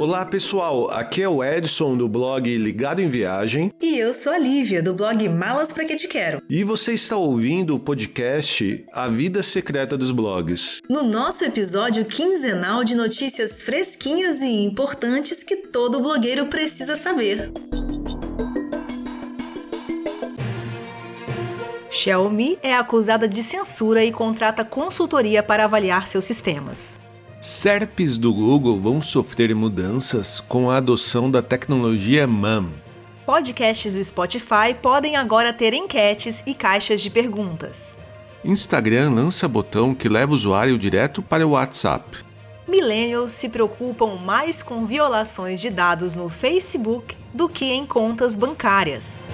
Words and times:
Olá 0.00 0.24
pessoal, 0.24 0.90
aqui 0.90 1.20
é 1.20 1.28
o 1.28 1.44
Edson 1.44 1.94
do 1.94 2.08
blog 2.08 2.56
Ligado 2.56 3.02
em 3.02 3.10
Viagem. 3.10 3.70
E 3.82 3.98
eu 3.98 4.14
sou 4.14 4.32
a 4.32 4.38
Lívia 4.38 4.82
do 4.82 4.94
blog 4.94 5.28
Malas 5.28 5.74
Pra 5.74 5.84
Que 5.84 5.94
Te 5.94 6.08
Quero. 6.08 6.42
E 6.48 6.64
você 6.64 6.94
está 6.94 7.16
ouvindo 7.16 7.74
o 7.74 7.78
podcast 7.78 8.82
A 8.94 9.08
Vida 9.08 9.42
Secreta 9.42 9.98
dos 9.98 10.10
Blogs. 10.10 10.80
No 10.88 11.02
nosso 11.02 11.44
episódio 11.44 12.06
quinzenal 12.06 12.82
de 12.82 12.94
notícias 12.94 13.62
fresquinhas 13.62 14.40
e 14.40 14.64
importantes 14.64 15.44
que 15.44 15.68
todo 15.68 16.00
blogueiro 16.00 16.46
precisa 16.46 16.96
saber. 16.96 17.52
Xiaomi 21.90 22.58
é 22.62 22.74
acusada 22.74 23.28
de 23.28 23.42
censura 23.42 24.02
e 24.02 24.10
contrata 24.10 24.64
consultoria 24.64 25.42
para 25.42 25.64
avaliar 25.64 26.08
seus 26.08 26.24
sistemas. 26.24 26.98
SERPs 27.40 28.18
do 28.18 28.34
Google 28.34 28.78
vão 28.78 29.00
sofrer 29.00 29.54
mudanças 29.54 30.40
com 30.40 30.70
a 30.70 30.76
adoção 30.76 31.30
da 31.30 31.40
tecnologia 31.40 32.26
MAM. 32.26 32.68
Podcasts 33.24 33.94
do 33.94 34.04
Spotify 34.04 34.74
podem 34.80 35.16
agora 35.16 35.50
ter 35.50 35.72
enquetes 35.72 36.42
e 36.46 36.52
caixas 36.52 37.00
de 37.00 37.08
perguntas. 37.08 37.98
Instagram 38.44 39.14
lança 39.14 39.48
botão 39.48 39.94
que 39.94 40.06
leva 40.06 40.32
o 40.32 40.34
usuário 40.34 40.76
direto 40.76 41.22
para 41.22 41.46
o 41.46 41.52
WhatsApp. 41.52 42.18
Millennials 42.68 43.32
se 43.32 43.48
preocupam 43.48 44.16
mais 44.16 44.62
com 44.62 44.84
violações 44.84 45.62
de 45.62 45.70
dados 45.70 46.14
no 46.14 46.28
Facebook 46.28 47.16
do 47.32 47.48
que 47.48 47.64
em 47.72 47.86
contas 47.86 48.36
bancárias. 48.36 49.26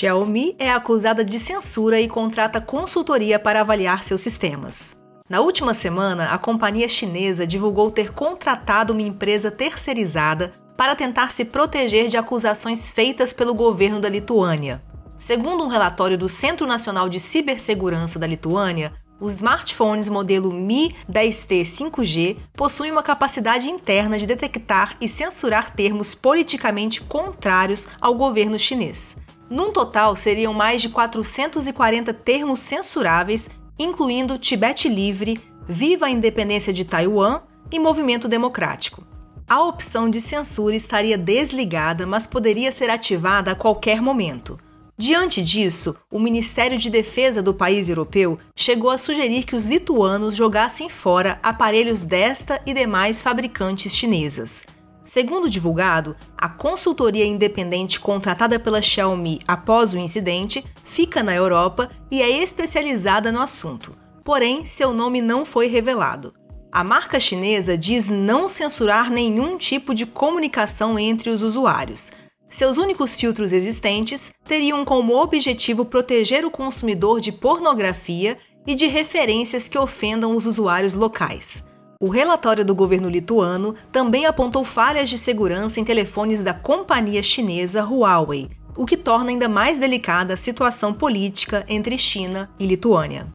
Xiaomi 0.00 0.56
é 0.58 0.70
acusada 0.70 1.22
de 1.22 1.38
censura 1.38 2.00
e 2.00 2.08
contrata 2.08 2.58
consultoria 2.58 3.38
para 3.38 3.60
avaliar 3.60 4.02
seus 4.02 4.22
sistemas. 4.22 4.96
Na 5.28 5.42
última 5.42 5.74
semana, 5.74 6.30
a 6.30 6.38
companhia 6.38 6.88
chinesa 6.88 7.46
divulgou 7.46 7.90
ter 7.90 8.10
contratado 8.10 8.94
uma 8.94 9.02
empresa 9.02 9.50
terceirizada 9.50 10.54
para 10.74 10.96
tentar 10.96 11.30
se 11.30 11.44
proteger 11.44 12.08
de 12.08 12.16
acusações 12.16 12.90
feitas 12.90 13.34
pelo 13.34 13.52
governo 13.52 14.00
da 14.00 14.08
Lituânia. 14.08 14.82
Segundo 15.18 15.64
um 15.64 15.68
relatório 15.68 16.16
do 16.16 16.30
Centro 16.30 16.66
Nacional 16.66 17.06
de 17.06 17.20
Cibersegurança 17.20 18.18
da 18.18 18.26
Lituânia, 18.26 18.94
os 19.20 19.34
smartphones 19.34 20.08
modelo 20.08 20.50
Mi 20.50 20.96
10T 21.12 21.60
5G 21.60 22.38
possuem 22.54 22.90
uma 22.90 23.02
capacidade 23.02 23.68
interna 23.68 24.18
de 24.18 24.24
detectar 24.24 24.96
e 24.98 25.06
censurar 25.06 25.74
termos 25.74 26.14
politicamente 26.14 27.02
contrários 27.02 27.86
ao 28.00 28.14
governo 28.14 28.58
chinês. 28.58 29.14
Num 29.50 29.72
total, 29.72 30.14
seriam 30.14 30.54
mais 30.54 30.80
de 30.80 30.88
440 30.88 32.14
termos 32.14 32.60
censuráveis, 32.60 33.50
incluindo 33.76 34.38
Tibete 34.38 34.88
Livre, 34.88 35.40
Viva 35.66 36.06
a 36.06 36.10
Independência 36.10 36.72
de 36.72 36.84
Taiwan 36.84 37.40
e 37.70 37.78
Movimento 37.80 38.28
Democrático. 38.28 39.04
A 39.48 39.60
opção 39.64 40.08
de 40.08 40.20
censura 40.20 40.76
estaria 40.76 41.18
desligada, 41.18 42.06
mas 42.06 42.28
poderia 42.28 42.70
ser 42.70 42.90
ativada 42.90 43.50
a 43.50 43.56
qualquer 43.56 44.00
momento. 44.00 44.56
Diante 44.96 45.42
disso, 45.42 45.96
o 46.10 46.20
Ministério 46.20 46.78
de 46.78 46.88
Defesa 46.88 47.42
do 47.42 47.52
país 47.52 47.88
europeu 47.88 48.38
chegou 48.54 48.90
a 48.90 48.98
sugerir 48.98 49.44
que 49.44 49.56
os 49.56 49.64
lituanos 49.64 50.36
jogassem 50.36 50.88
fora 50.88 51.40
aparelhos 51.42 52.04
desta 52.04 52.60
e 52.64 52.72
demais 52.72 53.20
fabricantes 53.20 53.96
chinesas. 53.96 54.64
Segundo 55.12 55.50
divulgado, 55.50 56.14
a 56.38 56.48
consultoria 56.48 57.26
independente 57.26 57.98
contratada 57.98 58.60
pela 58.60 58.80
Xiaomi 58.80 59.40
após 59.44 59.92
o 59.92 59.98
incidente 59.98 60.64
fica 60.84 61.20
na 61.20 61.34
Europa 61.34 61.90
e 62.12 62.22
é 62.22 62.40
especializada 62.40 63.32
no 63.32 63.42
assunto. 63.42 63.96
Porém, 64.22 64.64
seu 64.64 64.92
nome 64.92 65.20
não 65.20 65.44
foi 65.44 65.66
revelado. 65.66 66.32
A 66.70 66.84
marca 66.84 67.18
chinesa 67.18 67.76
diz 67.76 68.08
não 68.08 68.48
censurar 68.48 69.10
nenhum 69.10 69.58
tipo 69.58 69.92
de 69.96 70.06
comunicação 70.06 70.96
entre 70.96 71.28
os 71.28 71.42
usuários. 71.42 72.12
Seus 72.48 72.76
únicos 72.76 73.16
filtros 73.16 73.50
existentes 73.50 74.30
teriam 74.46 74.84
como 74.84 75.20
objetivo 75.20 75.84
proteger 75.84 76.44
o 76.44 76.52
consumidor 76.52 77.20
de 77.20 77.32
pornografia 77.32 78.38
e 78.64 78.76
de 78.76 78.86
referências 78.86 79.66
que 79.66 79.76
ofendam 79.76 80.36
os 80.36 80.46
usuários 80.46 80.94
locais. 80.94 81.64
O 82.02 82.08
relatório 82.08 82.64
do 82.64 82.74
governo 82.74 83.10
lituano 83.10 83.74
também 83.92 84.24
apontou 84.24 84.64
falhas 84.64 85.10
de 85.10 85.18
segurança 85.18 85.80
em 85.80 85.84
telefones 85.84 86.42
da 86.42 86.54
companhia 86.54 87.22
chinesa 87.22 87.82
Huawei, 87.82 88.48
o 88.74 88.86
que 88.86 88.96
torna 88.96 89.28
ainda 89.28 89.50
mais 89.50 89.78
delicada 89.78 90.32
a 90.32 90.36
situação 90.38 90.94
política 90.94 91.62
entre 91.68 91.98
China 91.98 92.48
e 92.58 92.66
Lituânia. 92.66 93.28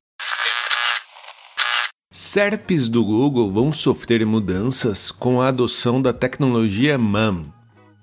SERPs 2.11 2.89
do 2.89 3.05
Google 3.05 3.51
vão 3.51 3.71
sofrer 3.71 4.25
mudanças 4.25 5.11
com 5.11 5.39
a 5.39 5.49
adoção 5.49 6.01
da 6.01 6.11
tecnologia 6.11 6.97
MAM. 6.97 7.43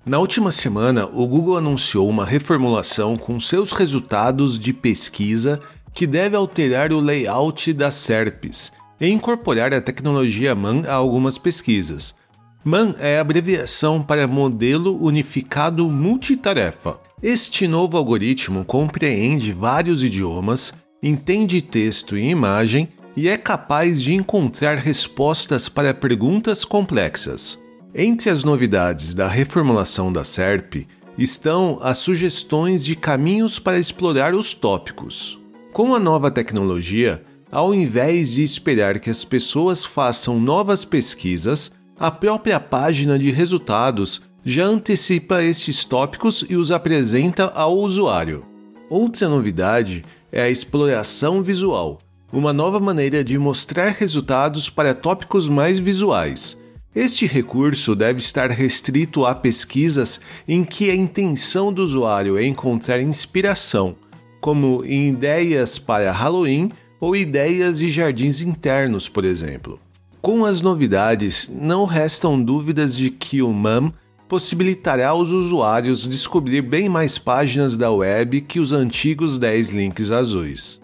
Na 0.05 0.17
última 0.17 0.49
semana, 0.49 1.05
o 1.07 1.27
Google 1.27 1.57
anunciou 1.57 2.07
uma 2.07 2.25
reformulação 2.25 3.17
com 3.17 3.37
seus 3.37 3.73
resultados 3.73 4.57
de 4.57 4.71
pesquisa 4.71 5.59
que 5.93 6.07
deve 6.07 6.37
alterar 6.37 6.93
o 6.93 7.01
layout 7.01 7.73
das 7.73 7.95
SERPs 7.95 8.71
e 8.99 9.09
incorporar 9.09 9.73
a 9.73 9.81
tecnologia 9.81 10.55
MAN 10.55 10.83
a 10.87 10.93
algumas 10.93 11.37
pesquisas. 11.37 12.15
MAN 12.63 12.95
é 12.99 13.19
abreviação 13.19 14.01
para 14.01 14.27
Modelo 14.27 15.03
Unificado 15.03 15.89
Multitarefa. 15.89 16.97
Este 17.21 17.67
novo 17.67 17.97
algoritmo 17.97 18.63
compreende 18.63 19.51
vários 19.51 20.01
idiomas, 20.01 20.73
entende 21.01 21.61
texto 21.61 22.17
e 22.17 22.29
imagem 22.29 22.87
e 23.15 23.27
é 23.27 23.37
capaz 23.37 24.01
de 24.01 24.13
encontrar 24.13 24.77
respostas 24.77 25.67
para 25.67 25.93
perguntas 25.93 26.63
complexas. 26.63 27.61
Entre 27.93 28.29
as 28.29 28.43
novidades 28.43 29.13
da 29.13 29.27
reformulação 29.27 30.11
da 30.11 30.23
SERP 30.23 30.87
estão 31.17 31.79
as 31.81 31.99
sugestões 31.99 32.83
de 32.83 32.95
caminhos 32.95 33.59
para 33.59 33.77
explorar 33.77 34.33
os 34.33 34.53
tópicos. 34.53 35.39
Com 35.71 35.93
a 35.93 35.99
nova 35.99 36.31
tecnologia, 36.31 37.23
ao 37.53 37.71
invés 37.71 38.31
de 38.31 38.41
esperar 38.41 38.99
que 38.99 39.11
as 39.11 39.23
pessoas 39.23 39.85
façam 39.85 40.39
novas 40.39 40.83
pesquisas, 40.83 41.71
a 41.99 42.09
própria 42.09 42.59
página 42.59 43.17
de 43.19 43.29
resultados 43.29 44.23
já 44.43 44.65
antecipa 44.65 45.43
estes 45.43 45.85
tópicos 45.85 46.43
e 46.49 46.55
os 46.55 46.71
apresenta 46.71 47.45
ao 47.53 47.77
usuário. 47.77 48.43
Outra 48.89 49.29
novidade 49.29 50.03
é 50.31 50.41
a 50.41 50.49
exploração 50.49 51.43
visual, 51.43 51.99
uma 52.31 52.51
nova 52.51 52.79
maneira 52.79 53.23
de 53.23 53.37
mostrar 53.37 53.89
resultados 53.89 54.67
para 54.67 54.95
tópicos 54.95 55.47
mais 55.47 55.77
visuais. 55.77 56.57
Este 56.95 57.27
recurso 57.27 57.95
deve 57.95 58.17
estar 58.17 58.49
restrito 58.49 59.27
a 59.27 59.35
pesquisas 59.35 60.19
em 60.47 60.63
que 60.63 60.89
a 60.89 60.95
intenção 60.95 61.71
do 61.71 61.83
usuário 61.83 62.35
é 62.35 62.43
encontrar 62.43 62.99
inspiração, 62.99 63.95
como 64.41 64.83
em 64.83 65.09
ideias 65.09 65.77
para 65.77 66.11
Halloween 66.11 66.71
ou 67.03 67.17
ideias 67.17 67.79
de 67.79 67.89
jardins 67.89 68.39
internos, 68.39 69.09
por 69.09 69.25
exemplo. 69.25 69.77
Com 70.21 70.45
as 70.45 70.61
novidades, 70.61 71.49
não 71.49 71.83
restam 71.83 72.41
dúvidas 72.41 72.95
de 72.95 73.09
que 73.09 73.41
o 73.41 73.51
MAM 73.51 73.91
possibilitará 74.29 75.09
aos 75.09 75.27
usuários 75.27 76.07
descobrir 76.07 76.61
bem 76.61 76.87
mais 76.87 77.17
páginas 77.17 77.75
da 77.75 77.91
web 77.91 78.39
que 78.39 78.57
os 78.57 78.71
antigos 78.71 79.37
10 79.37 79.71
links 79.71 80.11
azuis. 80.11 80.79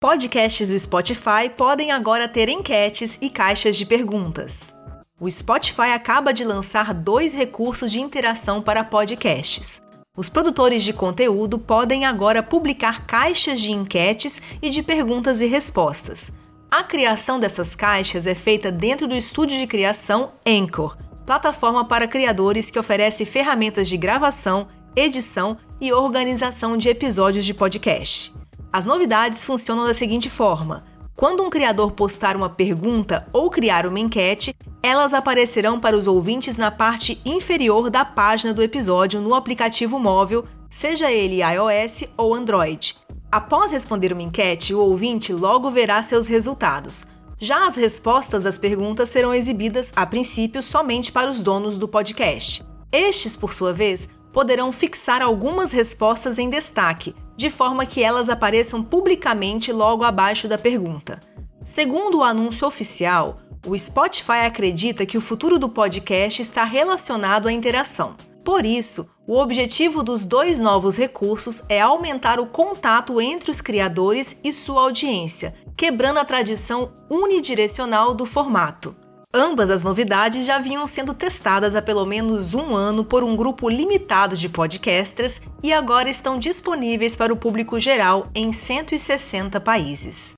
Podcasts 0.00 0.68
do 0.68 0.78
Spotify 0.78 1.50
podem 1.56 1.90
agora 1.90 2.28
ter 2.28 2.48
enquetes 2.48 3.18
e 3.20 3.28
caixas 3.28 3.76
de 3.76 3.84
perguntas. 3.84 4.72
O 5.18 5.28
Spotify 5.28 5.90
acaba 5.92 6.32
de 6.32 6.44
lançar 6.44 6.94
dois 6.94 7.34
recursos 7.34 7.90
de 7.90 7.98
interação 7.98 8.62
para 8.62 8.84
podcasts. 8.84 9.82
Os 10.16 10.30
produtores 10.30 10.82
de 10.82 10.94
conteúdo 10.94 11.58
podem 11.58 12.06
agora 12.06 12.42
publicar 12.42 13.06
caixas 13.06 13.60
de 13.60 13.70
enquetes 13.70 14.40
e 14.62 14.70
de 14.70 14.82
perguntas 14.82 15.42
e 15.42 15.46
respostas. 15.46 16.32
A 16.70 16.82
criação 16.82 17.38
dessas 17.38 17.76
caixas 17.76 18.26
é 18.26 18.34
feita 18.34 18.72
dentro 18.72 19.06
do 19.06 19.14
estúdio 19.14 19.58
de 19.58 19.66
criação 19.66 20.32
Anchor, 20.46 20.96
plataforma 21.26 21.84
para 21.84 22.08
criadores 22.08 22.70
que 22.70 22.78
oferece 22.78 23.26
ferramentas 23.26 23.88
de 23.88 23.98
gravação, 23.98 24.66
edição 24.96 25.58
e 25.78 25.92
organização 25.92 26.78
de 26.78 26.88
episódios 26.88 27.44
de 27.44 27.52
podcast. 27.52 28.34
As 28.72 28.86
novidades 28.86 29.44
funcionam 29.44 29.86
da 29.86 29.92
seguinte 29.92 30.30
forma: 30.30 30.84
quando 31.16 31.42
um 31.42 31.48
criador 31.48 31.92
postar 31.92 32.36
uma 32.36 32.50
pergunta 32.50 33.26
ou 33.32 33.48
criar 33.48 33.86
uma 33.86 33.98
enquete, 33.98 34.54
elas 34.82 35.14
aparecerão 35.14 35.80
para 35.80 35.96
os 35.96 36.06
ouvintes 36.06 36.58
na 36.58 36.70
parte 36.70 37.18
inferior 37.24 37.88
da 37.88 38.04
página 38.04 38.52
do 38.52 38.62
episódio 38.62 39.18
no 39.18 39.34
aplicativo 39.34 39.98
móvel, 39.98 40.44
seja 40.68 41.10
ele 41.10 41.40
iOS 41.40 42.04
ou 42.18 42.34
Android. 42.34 42.94
Após 43.32 43.72
responder 43.72 44.12
uma 44.12 44.22
enquete, 44.22 44.74
o 44.74 44.80
ouvinte 44.80 45.32
logo 45.32 45.70
verá 45.70 46.02
seus 46.02 46.26
resultados. 46.26 47.06
Já 47.38 47.66
as 47.66 47.76
respostas 47.76 48.44
às 48.44 48.58
perguntas 48.58 49.08
serão 49.08 49.32
exibidas, 49.32 49.94
a 49.96 50.04
princípio, 50.04 50.62
somente 50.62 51.10
para 51.10 51.30
os 51.30 51.42
donos 51.42 51.78
do 51.78 51.88
podcast. 51.88 52.62
Estes, 52.92 53.34
por 53.36 53.54
sua 53.54 53.72
vez, 53.72 54.08
poderão 54.32 54.70
fixar 54.70 55.22
algumas 55.22 55.72
respostas 55.72 56.38
em 56.38 56.50
destaque, 56.50 57.14
de 57.36 57.50
forma 57.50 57.84
que 57.84 58.02
elas 58.02 58.28
apareçam 58.28 58.82
publicamente 58.82 59.72
logo 59.72 60.04
abaixo 60.04 60.48
da 60.48 60.56
pergunta. 60.56 61.20
Segundo 61.64 62.18
o 62.18 62.24
anúncio 62.24 62.66
oficial, 62.66 63.38
o 63.66 63.76
Spotify 63.76 64.46
acredita 64.46 65.04
que 65.04 65.18
o 65.18 65.20
futuro 65.20 65.58
do 65.58 65.68
podcast 65.68 66.40
está 66.40 66.64
relacionado 66.64 67.48
à 67.48 67.52
interação. 67.52 68.16
Por 68.44 68.64
isso, 68.64 69.10
o 69.26 69.38
objetivo 69.38 70.04
dos 70.04 70.24
dois 70.24 70.60
novos 70.60 70.96
recursos 70.96 71.64
é 71.68 71.80
aumentar 71.80 72.38
o 72.38 72.46
contato 72.46 73.20
entre 73.20 73.50
os 73.50 73.60
criadores 73.60 74.38
e 74.44 74.52
sua 74.52 74.82
audiência, 74.82 75.52
quebrando 75.76 76.20
a 76.20 76.24
tradição 76.24 76.92
unidirecional 77.10 78.14
do 78.14 78.24
formato. 78.24 78.94
Ambas 79.38 79.70
as 79.70 79.84
novidades 79.84 80.46
já 80.46 80.58
vinham 80.58 80.86
sendo 80.86 81.12
testadas 81.12 81.76
há 81.76 81.82
pelo 81.82 82.06
menos 82.06 82.54
um 82.54 82.74
ano 82.74 83.04
por 83.04 83.22
um 83.22 83.36
grupo 83.36 83.68
limitado 83.68 84.34
de 84.34 84.48
podcasters 84.48 85.42
e 85.62 85.74
agora 85.74 86.08
estão 86.08 86.38
disponíveis 86.38 87.14
para 87.14 87.30
o 87.30 87.36
público 87.36 87.78
geral 87.78 88.30
em 88.34 88.50
160 88.50 89.60
países. 89.60 90.32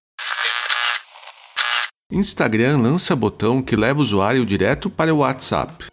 Instagram 2.11 2.79
lança 2.79 3.15
botão 3.15 3.63
que 3.63 3.77
leva 3.77 4.01
o 4.01 4.03
usuário 4.03 4.45
direto 4.45 4.91
para 4.91 5.15
o 5.15 5.19
WhatsApp. 5.19 5.85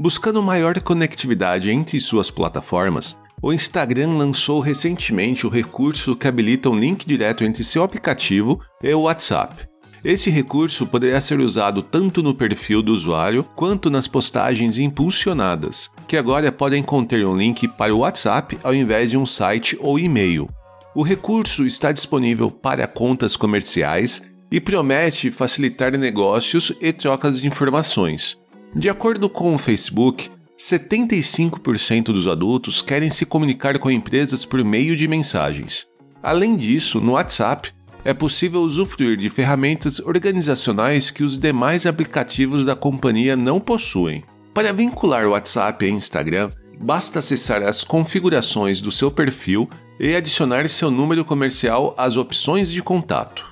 Buscando 0.00 0.42
maior 0.42 0.80
conectividade 0.80 1.70
entre 1.70 2.00
suas 2.00 2.30
plataformas, 2.30 3.14
o 3.42 3.52
Instagram 3.52 4.16
lançou 4.16 4.60
recentemente 4.60 5.46
o 5.46 5.50
recurso 5.50 6.16
que 6.16 6.26
habilita 6.26 6.70
um 6.70 6.78
link 6.78 7.04
direto 7.06 7.44
entre 7.44 7.62
seu 7.62 7.82
aplicativo 7.82 8.58
e 8.82 8.90
o 8.94 9.02
WhatsApp. 9.02 9.68
Esse 10.04 10.30
recurso 10.30 10.86
poderá 10.86 11.20
ser 11.20 11.40
usado 11.40 11.82
tanto 11.82 12.22
no 12.22 12.34
perfil 12.34 12.82
do 12.82 12.92
usuário 12.92 13.44
quanto 13.56 13.90
nas 13.90 14.06
postagens 14.06 14.78
impulsionadas, 14.78 15.90
que 16.06 16.16
agora 16.16 16.52
podem 16.52 16.82
conter 16.82 17.26
um 17.26 17.36
link 17.36 17.66
para 17.66 17.94
o 17.94 17.98
WhatsApp 17.98 18.58
ao 18.62 18.74
invés 18.74 19.10
de 19.10 19.16
um 19.16 19.26
site 19.26 19.76
ou 19.80 19.98
e-mail. 19.98 20.48
O 20.94 21.02
recurso 21.02 21.66
está 21.66 21.92
disponível 21.92 22.50
para 22.50 22.86
contas 22.86 23.36
comerciais 23.36 24.22
e 24.50 24.60
promete 24.60 25.30
facilitar 25.30 25.96
negócios 25.96 26.72
e 26.80 26.92
trocas 26.92 27.40
de 27.40 27.46
informações. 27.46 28.38
De 28.74 28.88
acordo 28.88 29.28
com 29.28 29.54
o 29.54 29.58
Facebook, 29.58 30.30
75% 30.58 32.04
dos 32.04 32.26
adultos 32.26 32.82
querem 32.82 33.10
se 33.10 33.26
comunicar 33.26 33.78
com 33.78 33.90
empresas 33.90 34.44
por 34.44 34.64
meio 34.64 34.96
de 34.96 35.06
mensagens. 35.06 35.86
Além 36.22 36.56
disso, 36.56 37.00
no 37.00 37.12
WhatsApp, 37.12 37.72
é 38.04 38.14
possível 38.14 38.60
usufruir 38.60 39.16
de 39.16 39.28
ferramentas 39.28 39.98
organizacionais 40.00 41.10
que 41.10 41.22
os 41.22 41.38
demais 41.38 41.86
aplicativos 41.86 42.64
da 42.64 42.74
companhia 42.74 43.36
não 43.36 43.60
possuem. 43.60 44.24
Para 44.54 44.72
vincular 44.72 45.26
o 45.26 45.30
WhatsApp 45.30 45.84
a 45.84 45.88
Instagram, 45.88 46.50
basta 46.80 47.18
acessar 47.18 47.62
as 47.62 47.84
configurações 47.84 48.80
do 48.80 48.90
seu 48.90 49.10
perfil 49.10 49.68
e 50.00 50.14
adicionar 50.14 50.68
seu 50.68 50.90
número 50.90 51.24
comercial 51.24 51.94
às 51.96 52.16
opções 52.16 52.70
de 52.70 52.82
contato. 52.82 53.46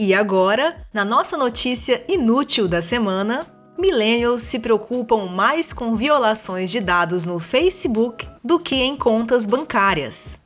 E 0.00 0.14
agora, 0.14 0.86
na 0.94 1.04
nossa 1.04 1.36
notícia 1.36 2.02
inútil 2.08 2.66
da 2.66 2.80
semana, 2.80 3.46
millennials 3.78 4.42
se 4.42 4.58
preocupam 4.58 5.26
mais 5.26 5.72
com 5.72 5.94
violações 5.94 6.70
de 6.70 6.80
dados 6.80 7.26
no 7.26 7.38
Facebook 7.38 8.26
do 8.42 8.58
que 8.58 8.76
em 8.76 8.96
contas 8.96 9.44
bancárias. 9.44 10.40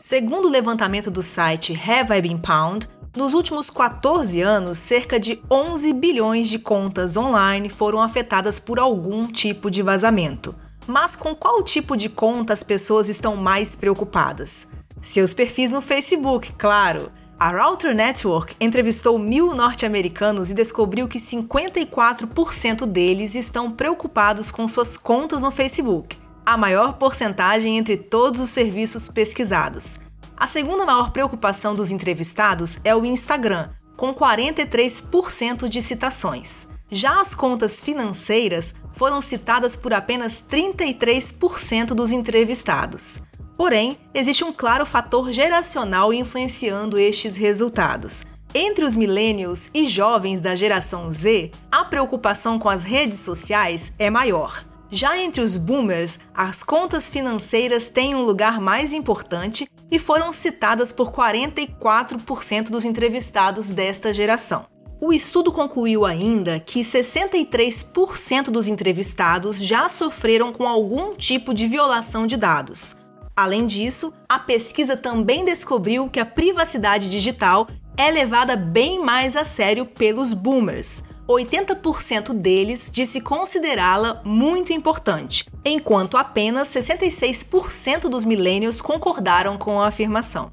Segundo 0.00 0.48
o 0.48 0.50
levantamento 0.50 1.10
do 1.10 1.22
site 1.22 1.74
Have 1.74 2.16
I 2.16 2.22
Been 2.22 2.38
Pound, 2.38 2.88
nos 3.14 3.34
últimos 3.34 3.68
14 3.68 4.40
anos, 4.40 4.78
cerca 4.78 5.20
de 5.20 5.42
11 5.50 5.92
bilhões 5.92 6.48
de 6.48 6.58
contas 6.58 7.18
online 7.18 7.68
foram 7.68 8.00
afetadas 8.00 8.58
por 8.58 8.78
algum 8.78 9.26
tipo 9.26 9.70
de 9.70 9.82
vazamento. 9.82 10.54
Mas 10.86 11.14
com 11.14 11.34
qual 11.34 11.62
tipo 11.62 11.98
de 11.98 12.08
conta 12.08 12.54
as 12.54 12.62
pessoas 12.62 13.10
estão 13.10 13.36
mais 13.36 13.76
preocupadas? 13.76 14.68
Seus 15.02 15.34
perfis 15.34 15.70
no 15.70 15.82
Facebook, 15.82 16.54
claro. 16.54 17.12
A 17.38 17.50
Router 17.50 17.94
Network 17.94 18.56
entrevistou 18.58 19.18
mil 19.18 19.54
norte-americanos 19.54 20.50
e 20.50 20.54
descobriu 20.54 21.08
que 21.08 21.18
54% 21.18 22.86
deles 22.86 23.34
estão 23.34 23.70
preocupados 23.70 24.50
com 24.50 24.66
suas 24.66 24.96
contas 24.96 25.42
no 25.42 25.50
Facebook, 25.50 26.16
a 26.44 26.56
maior 26.56 26.94
porcentagem 26.94 27.78
entre 27.78 27.96
todos 27.96 28.40
os 28.40 28.50
serviços 28.50 29.08
pesquisados. 29.08 29.98
A 30.36 30.46
segunda 30.46 30.86
maior 30.86 31.10
preocupação 31.10 31.74
dos 31.74 31.90
entrevistados 31.90 32.78
é 32.82 32.94
o 32.94 33.04
Instagram, 33.04 33.68
com 33.96 34.14
43% 34.14 35.68
de 35.68 35.82
citações. 35.82 36.66
Já 36.90 37.20
as 37.20 37.34
contas 37.34 37.82
financeiras 37.82 38.74
foram 38.92 39.20
citadas 39.20 39.76
por 39.76 39.92
apenas 39.92 40.42
33% 40.42 41.88
dos 41.88 42.10
entrevistados. 42.10 43.20
Porém, 43.56 43.98
existe 44.14 44.42
um 44.42 44.52
claro 44.52 44.86
fator 44.86 45.30
geracional 45.32 46.14
influenciando 46.14 46.98
estes 46.98 47.36
resultados. 47.36 48.24
Entre 48.54 48.84
os 48.84 48.96
millennials 48.96 49.70
e 49.72 49.86
jovens 49.86 50.40
da 50.40 50.56
geração 50.56 51.12
Z, 51.12 51.52
a 51.70 51.84
preocupação 51.84 52.58
com 52.58 52.68
as 52.68 52.82
redes 52.82 53.20
sociais 53.20 53.92
é 53.98 54.08
maior. 54.08 54.64
Já 54.92 55.16
entre 55.16 55.40
os 55.40 55.56
boomers, 55.56 56.18
as 56.34 56.64
contas 56.64 57.08
financeiras 57.08 57.88
têm 57.88 58.14
um 58.16 58.22
lugar 58.22 58.60
mais 58.60 58.92
importante 58.92 59.68
e 59.88 59.98
foram 60.00 60.32
citadas 60.32 60.90
por 60.90 61.12
44% 61.12 62.70
dos 62.70 62.84
entrevistados 62.84 63.70
desta 63.70 64.12
geração. 64.12 64.66
O 65.00 65.12
estudo 65.12 65.52
concluiu 65.52 66.04
ainda 66.04 66.58
que 66.58 66.80
63% 66.80 68.50
dos 68.50 68.66
entrevistados 68.66 69.62
já 69.62 69.88
sofreram 69.88 70.52
com 70.52 70.66
algum 70.66 71.14
tipo 71.14 71.54
de 71.54 71.68
violação 71.68 72.26
de 72.26 72.36
dados. 72.36 72.96
Além 73.34 73.66
disso, 73.66 74.12
a 74.28 74.38
pesquisa 74.38 74.96
também 74.96 75.44
descobriu 75.44 76.10
que 76.10 76.20
a 76.20 76.26
privacidade 76.26 77.08
digital 77.08 77.66
é 77.96 78.10
levada 78.10 78.56
bem 78.56 79.02
mais 79.02 79.36
a 79.36 79.44
sério 79.44 79.86
pelos 79.86 80.34
boomers. 80.34 81.02
80% 81.30 82.32
deles 82.32 82.90
disse 82.92 83.20
considerá-la 83.20 84.20
muito 84.24 84.72
importante, 84.72 85.44
enquanto 85.64 86.16
apenas 86.16 86.68
66% 86.68 88.08
dos 88.08 88.24
millennials 88.24 88.80
concordaram 88.80 89.56
com 89.56 89.80
a 89.80 89.86
afirmação. 89.86 90.50